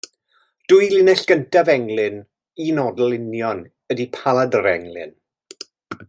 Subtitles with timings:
[0.71, 2.17] Dwy linell gyntaf englyn
[2.65, 3.61] unodl union
[3.95, 5.13] ydy paladr englyn.